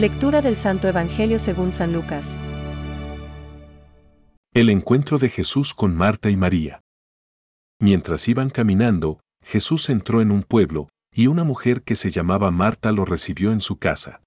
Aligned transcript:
Lectura 0.00 0.40
del 0.40 0.56
Santo 0.56 0.88
Evangelio 0.88 1.38
según 1.38 1.72
San 1.72 1.92
Lucas. 1.92 2.38
El 4.54 4.70
encuentro 4.70 5.18
de 5.18 5.28
Jesús 5.28 5.74
con 5.74 5.94
Marta 5.94 6.30
y 6.30 6.38
María. 6.38 6.80
Mientras 7.78 8.26
iban 8.26 8.48
caminando, 8.48 9.20
Jesús 9.44 9.90
entró 9.90 10.22
en 10.22 10.30
un 10.30 10.42
pueblo, 10.42 10.88
y 11.12 11.26
una 11.26 11.44
mujer 11.44 11.82
que 11.82 11.96
se 11.96 12.10
llamaba 12.10 12.50
Marta 12.50 12.92
lo 12.92 13.04
recibió 13.04 13.52
en 13.52 13.60
su 13.60 13.76
casa. 13.76 14.22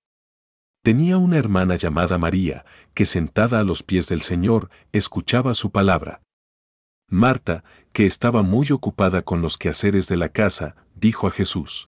Tenía 0.83 1.17
una 1.17 1.38
hermana 1.39 1.75
llamada 1.75 2.19
María, 2.19 2.65
que 2.93 3.05
sentada 3.05 3.59
a 3.59 3.63
los 3.63 3.81
pies 3.81 4.07
del 4.07 4.21
Señor, 4.21 4.70
escuchaba 4.91 5.55
su 5.55 5.71
palabra. 5.71 6.21
Marta, 7.09 7.63
que 7.93 8.05
estaba 8.05 8.43
muy 8.43 8.71
ocupada 8.71 9.23
con 9.23 9.41
los 9.41 9.57
quehaceres 9.57 10.07
de 10.07 10.17
la 10.17 10.29
casa, 10.29 10.76
dijo 10.93 11.26
a 11.26 11.31
Jesús, 11.31 11.87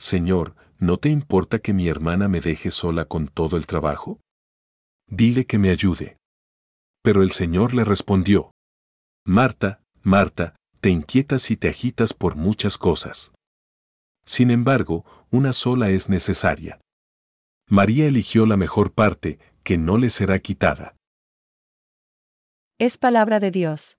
Señor, 0.00 0.56
¿no 0.78 0.96
te 0.96 1.10
importa 1.10 1.58
que 1.58 1.74
mi 1.74 1.86
hermana 1.86 2.26
me 2.26 2.40
deje 2.40 2.70
sola 2.70 3.04
con 3.04 3.28
todo 3.28 3.58
el 3.58 3.66
trabajo? 3.66 4.18
Dile 5.06 5.44
que 5.44 5.58
me 5.58 5.68
ayude. 5.68 6.16
Pero 7.02 7.22
el 7.22 7.32
Señor 7.32 7.74
le 7.74 7.84
respondió, 7.84 8.50
Marta, 9.26 9.82
Marta, 10.00 10.56
te 10.80 10.88
inquietas 10.88 11.50
y 11.50 11.58
te 11.58 11.68
agitas 11.68 12.14
por 12.14 12.34
muchas 12.34 12.78
cosas. 12.78 13.34
Sin 14.24 14.50
embargo, 14.50 15.04
una 15.30 15.52
sola 15.52 15.90
es 15.90 16.08
necesaria. 16.08 16.80
María 17.68 18.06
eligió 18.06 18.46
la 18.46 18.56
mejor 18.56 18.94
parte, 18.94 19.38
que 19.62 19.76
no 19.76 19.98
le 19.98 20.08
será 20.08 20.38
quitada. 20.38 20.96
Es 22.78 22.96
palabra 22.96 23.38
de 23.38 23.50
Dios. 23.50 23.98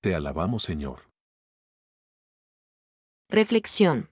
Te 0.00 0.14
alabamos, 0.14 0.62
Señor. 0.62 1.10
Reflexión. 3.28 4.10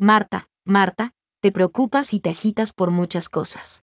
Marta, 0.00 0.48
Marta, 0.64 1.10
te 1.42 1.50
preocupas 1.50 2.14
y 2.14 2.20
te 2.20 2.30
agitas 2.30 2.72
por 2.72 2.92
muchas 2.92 3.28
cosas. 3.28 3.82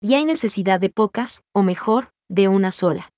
Y 0.00 0.14
hay 0.14 0.24
necesidad 0.24 0.80
de 0.80 0.88
pocas, 0.88 1.42
o 1.52 1.62
mejor, 1.62 2.14
de 2.30 2.48
una 2.48 2.70
sola. 2.70 3.10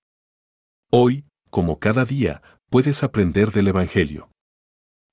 Hoy, 0.91 1.25
como 1.51 1.79
cada 1.79 2.05
día, 2.05 2.43
puedes 2.69 3.05
aprender 3.05 3.53
del 3.53 3.69
Evangelio. 3.69 4.29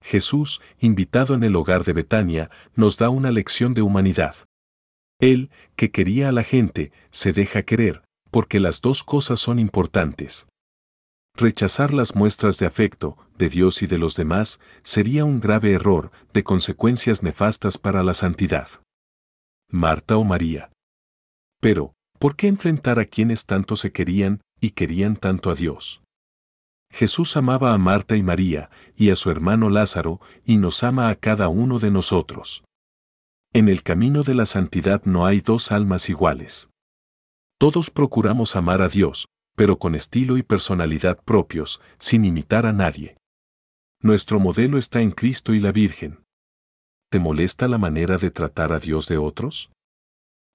Jesús, 0.01 0.59
invitado 0.79 1.35
en 1.35 1.43
el 1.43 1.55
hogar 1.55 1.83
de 1.83 1.93
Betania, 1.93 2.49
nos 2.73 2.97
da 2.97 3.09
una 3.09 3.29
lección 3.29 3.75
de 3.75 3.83
humanidad. 3.83 4.35
Él, 5.19 5.51
que 5.75 5.91
quería 5.91 6.29
a 6.29 6.31
la 6.31 6.43
gente, 6.43 6.91
se 7.11 7.31
deja 7.31 7.61
querer, 7.61 8.03
porque 8.31 8.59
las 8.59 8.81
dos 8.81 9.03
cosas 9.03 9.39
son 9.39 9.59
importantes. 9.59 10.47
Rechazar 11.35 11.93
las 11.93 12.15
muestras 12.15 12.59
de 12.59 12.67
afecto, 12.67 13.17
de 13.37 13.49
Dios 13.49 13.81
y 13.81 13.87
de 13.87 13.97
los 13.97 14.15
demás, 14.15 14.59
sería 14.83 15.25
un 15.25 15.39
grave 15.39 15.73
error, 15.73 16.11
de 16.31 16.43
consecuencias 16.43 17.23
nefastas 17.23 17.79
para 17.79 18.03
la 18.03 18.13
santidad. 18.13 18.67
Marta 19.69 20.17
o 20.17 20.23
María. 20.23 20.71
Pero, 21.59 21.93
¿por 22.19 22.35
qué 22.35 22.47
enfrentar 22.47 22.99
a 22.99 23.05
quienes 23.05 23.47
tanto 23.47 23.75
se 23.75 23.91
querían 23.91 24.41
y 24.61 24.71
querían 24.71 25.15
tanto 25.15 25.49
a 25.49 25.55
Dios? 25.55 26.03
Jesús 26.91 27.35
amaba 27.35 27.73
a 27.73 27.79
Marta 27.79 28.15
y 28.15 28.21
María, 28.21 28.69
y 28.95 29.09
a 29.09 29.15
su 29.15 29.31
hermano 29.31 29.71
Lázaro, 29.71 30.21
y 30.45 30.57
nos 30.57 30.83
ama 30.83 31.09
a 31.09 31.15
cada 31.15 31.47
uno 31.47 31.79
de 31.79 31.89
nosotros. 31.89 32.63
En 33.51 33.67
el 33.67 33.81
camino 33.81 34.21
de 34.21 34.35
la 34.35 34.45
santidad 34.45 35.03
no 35.05 35.25
hay 35.25 35.41
dos 35.41 35.71
almas 35.71 36.09
iguales. 36.09 36.69
Todos 37.59 37.89
procuramos 37.89 38.55
amar 38.55 38.83
a 38.83 38.89
Dios, 38.89 39.27
pero 39.55 39.77
con 39.77 39.95
estilo 39.95 40.37
y 40.37 40.43
personalidad 40.43 41.21
propios, 41.23 41.81
sin 41.99 42.25
imitar 42.25 42.65
a 42.65 42.73
nadie. 42.73 43.17
Nuestro 44.01 44.39
modelo 44.39 44.77
está 44.77 45.01
en 45.01 45.11
Cristo 45.11 45.53
y 45.53 45.59
la 45.59 45.71
Virgen. 45.71 46.23
¿Te 47.09 47.19
molesta 47.19 47.67
la 47.67 47.77
manera 47.77 48.17
de 48.17 48.31
tratar 48.31 48.73
a 48.73 48.79
Dios 48.79 49.07
de 49.07 49.17
otros? 49.17 49.71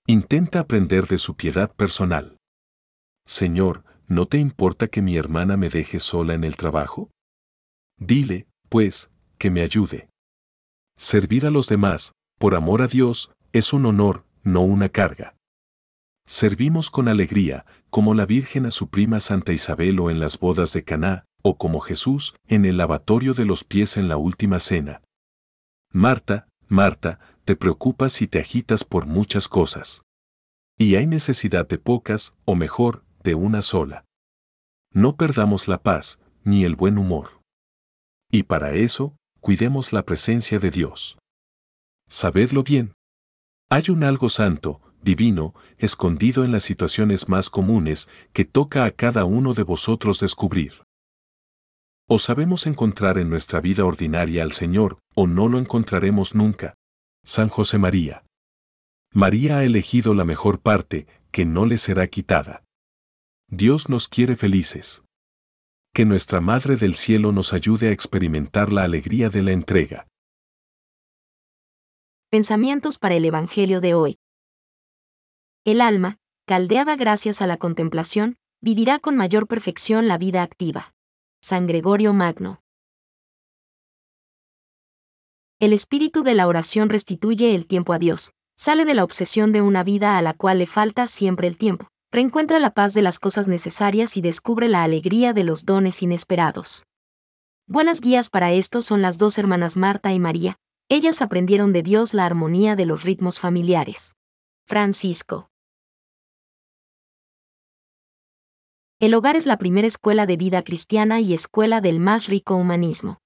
Intenta 0.06 0.60
aprender 0.60 1.06
de 1.06 1.19
su 1.19 1.36
piedad 1.36 1.72
personal. 1.75 2.36
Señor, 3.26 3.84
¿no 4.06 4.26
te 4.26 4.38
importa 4.38 4.88
que 4.88 5.03
mi 5.03 5.16
hermana 5.16 5.56
me 5.56 5.69
deje 5.69 6.00
sola 6.00 6.34
en 6.34 6.44
el 6.44 6.56
trabajo? 6.56 7.10
Dile, 7.98 8.47
pues, 8.69 9.10
que 9.38 9.50
me 9.50 9.62
ayude. 9.62 10.09
Servir 10.97 11.47
a 11.47 11.50
los 11.50 11.69
demás, 11.69 12.12
por 12.38 12.54
amor 12.54 12.82
a 12.82 12.88
Dios, 12.88 13.30
es 13.53 13.72
un 13.72 13.86
honor, 13.86 14.25
no 14.42 14.62
una 14.62 14.88
carga. 14.88 15.38
Servimos 16.31 16.91
con 16.91 17.09
alegría, 17.09 17.65
como 17.89 18.12
la 18.12 18.27
Virgen 18.27 18.66
a 18.66 18.71
su 18.71 18.91
prima 18.91 19.19
Santa 19.19 19.55
Isabel 19.55 19.99
o 19.99 20.11
en 20.11 20.21
las 20.21 20.39
bodas 20.39 20.75
de 20.75 20.84
Caná, 20.84 21.25
o 21.43 21.56
como 21.56 21.81
Jesús 21.81 22.34
en 22.49 22.66
el 22.66 22.77
lavatorio 22.77 23.33
de 23.33 23.47
los 23.47 23.65
pies 23.65 23.97
en 23.97 24.09
la 24.09 24.19
última 24.19 24.61
cena. 24.61 25.00
Marta, 25.91 26.47
Marta, 26.66 27.19
te 27.47 27.56
preocupas 27.56 28.21
y 28.21 28.27
te 28.27 28.41
agitas 28.41 28.84
por 28.84 29.06
muchas 29.06 29.49
cosas. 29.49 30.03
Y 30.77 30.97
hay 30.97 31.06
necesidad 31.06 31.66
de 31.66 31.78
pocas, 31.78 32.34
o 32.45 32.56
mejor, 32.56 33.06
de 33.25 33.34
una 33.34 33.62
sola. 33.62 34.05
No 34.93 35.16
perdamos 35.16 35.66
la 35.66 35.83
paz, 35.83 36.21
ni 36.45 36.62
el 36.62 36.77
buen 36.77 36.99
humor. 36.99 37.41
Y 38.31 38.43
para 38.43 38.75
eso, 38.75 39.16
cuidemos 39.41 39.95
la 39.95 40.05
presencia 40.05 40.59
de 40.59 40.71
Dios. 40.71 41.16
Sabedlo 42.06 42.65
bien. 42.65 42.93
Hay 43.71 43.84
un 43.89 44.05
algo 44.05 44.28
santo, 44.28 44.83
divino, 45.03 45.54
escondido 45.78 46.44
en 46.44 46.53
las 46.53 46.62
situaciones 46.62 47.28
más 47.28 47.50
comunes 47.50 48.09
que 48.32 48.44
toca 48.44 48.84
a 48.84 48.91
cada 48.91 49.25
uno 49.25 49.54
de 49.54 49.62
vosotros 49.62 50.20
descubrir. 50.20 50.82
O 52.09 52.19
sabemos 52.19 52.66
encontrar 52.66 53.19
en 53.19 53.28
nuestra 53.28 53.60
vida 53.60 53.84
ordinaria 53.84 54.42
al 54.42 54.53
Señor, 54.53 54.98
o 55.14 55.26
no 55.26 55.48
lo 55.48 55.59
encontraremos 55.59 56.34
nunca. 56.34 56.75
San 57.25 57.48
José 57.48 57.78
María. 57.78 58.25
María 59.12 59.59
ha 59.59 59.64
elegido 59.64 60.14
la 60.14 60.25
mejor 60.25 60.60
parte, 60.60 61.06
que 61.30 61.44
no 61.44 61.66
le 61.66 61.76
será 61.78 62.06
quitada. 62.06 62.65
Dios 63.48 63.88
nos 63.88 64.09
quiere 64.09 64.36
felices. 64.36 65.04
Que 65.94 66.04
nuestra 66.04 66.41
Madre 66.41 66.76
del 66.76 66.94
Cielo 66.94 67.32
nos 67.32 67.53
ayude 67.53 67.88
a 67.88 67.92
experimentar 67.92 68.72
la 68.72 68.84
alegría 68.84 69.30
de 69.30 69.42
la 69.42 69.53
entrega. 69.53 70.06
Pensamientos 72.30 72.98
para 72.98 73.15
el 73.15 73.25
Evangelio 73.25 73.80
de 73.80 73.94
hoy. 73.94 74.19
El 75.68 75.82
alma, 75.82 76.16
caldeada 76.46 76.96
gracias 76.96 77.42
a 77.42 77.46
la 77.46 77.58
contemplación, 77.58 78.38
vivirá 78.62 78.98
con 78.98 79.16
mayor 79.16 79.46
perfección 79.46 80.08
la 80.08 80.16
vida 80.16 80.42
activa. 80.42 80.94
San 81.42 81.66
Gregorio 81.66 82.14
Magno. 82.14 82.62
El 85.60 85.74
espíritu 85.74 86.22
de 86.22 86.34
la 86.34 86.46
oración 86.46 86.88
restituye 86.88 87.54
el 87.54 87.66
tiempo 87.66 87.92
a 87.92 87.98
Dios, 87.98 88.32
sale 88.56 88.86
de 88.86 88.94
la 88.94 89.04
obsesión 89.04 89.52
de 89.52 89.60
una 89.60 89.84
vida 89.84 90.16
a 90.16 90.22
la 90.22 90.32
cual 90.32 90.60
le 90.60 90.66
falta 90.66 91.06
siempre 91.06 91.46
el 91.46 91.58
tiempo, 91.58 91.88
reencuentra 92.10 92.58
la 92.60 92.70
paz 92.70 92.94
de 92.94 93.02
las 93.02 93.18
cosas 93.18 93.46
necesarias 93.46 94.16
y 94.16 94.22
descubre 94.22 94.70
la 94.70 94.84
alegría 94.84 95.34
de 95.34 95.44
los 95.44 95.66
dones 95.66 96.02
inesperados. 96.02 96.86
Buenas 97.66 98.00
guías 98.00 98.30
para 98.30 98.52
esto 98.52 98.80
son 98.80 99.02
las 99.02 99.18
dos 99.18 99.36
hermanas 99.36 99.76
Marta 99.76 100.14
y 100.14 100.18
María, 100.18 100.56
ellas 100.88 101.20
aprendieron 101.20 101.74
de 101.74 101.82
Dios 101.82 102.14
la 102.14 102.24
armonía 102.24 102.74
de 102.74 102.86
los 102.86 103.04
ritmos 103.04 103.38
familiares. 103.38 104.14
Francisco. 104.64 105.47
El 109.00 109.14
hogar 109.14 109.36
es 109.36 109.47
la 109.47 109.59
primera 109.59 109.86
escuela 109.86 110.26
de 110.26 110.36
vida 110.36 110.62
cristiana 110.64 111.20
y 111.20 111.32
escuela 111.32 111.81
del 111.81 112.00
más 112.00 112.26
rico 112.26 112.56
humanismo. 112.56 113.20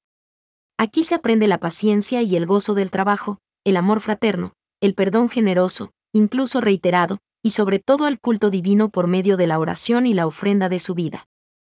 Aquí 0.77 1.03
se 1.03 1.15
aprende 1.15 1.49
la 1.49 1.57
paciencia 1.57 2.21
y 2.21 2.37
el 2.37 2.45
gozo 2.45 2.75
del 2.75 2.91
trabajo, 2.91 3.39
el 3.65 3.79
amor 3.79 4.01
fraterno, 4.01 4.53
el 4.83 4.95
perdón 4.95 5.31
generoso, 5.31 5.93
incluso 6.13 6.61
reiterado, 6.61 7.21
y 7.43 7.51
sobre 7.51 7.79
todo 7.79 8.07
el 8.07 8.21
culto 8.21 8.51
divino 8.51 8.91
por 8.91 9.07
medio 9.07 9.39
de 9.39 9.47
la 9.47 9.59
oración 9.59 10.05
y 10.05 10.13
la 10.13 10.27
ofrenda 10.27 10.69
de 10.69 10.79
su 10.79 10.95
vida. 10.95 11.25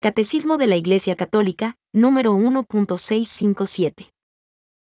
Catecismo 0.00 0.58
de 0.58 0.68
la 0.68 0.76
Iglesia 0.76 1.16
Católica, 1.16 1.74
número 1.92 2.34
1.657. 2.36 4.12